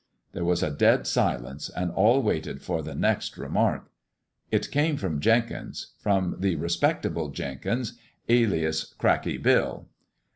There 0.31 0.43
was 0.43 0.63
a 0.63 0.71
dead 0.71 1.05
silence, 1.05 1.69
and 1.69 1.91
all 1.91 2.23
waited 2.23 2.63
for 2.63 2.81
the 2.81 2.95
next 2.95 3.37
remark. 3.37 3.91
It 4.49 4.71
came 4.71 4.97
from 4.97 5.19
Jenkins— 5.19 5.91
from 6.01 6.37
the 6.39 6.55
respectable 6.55 7.29
Jenkins, 7.29 7.99
aliaa 8.27 8.97
Cracky 8.97 9.37
Bill. 9.37 9.89